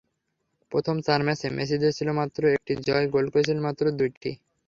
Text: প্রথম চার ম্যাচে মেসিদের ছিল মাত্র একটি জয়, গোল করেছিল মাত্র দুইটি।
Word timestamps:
প্রথম 0.71 0.95
চার 1.07 1.19
ম্যাচে 1.27 1.47
মেসিদের 1.57 1.91
ছিল 1.97 2.09
মাত্র 2.19 2.41
একটি 2.55 2.73
জয়, 2.87 3.07
গোল 3.13 3.25
করেছিল 3.33 3.57
মাত্র 3.67 3.83
দুইটি। 3.99 4.31